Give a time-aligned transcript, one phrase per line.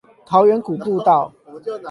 [0.25, 1.31] 桃源谷步道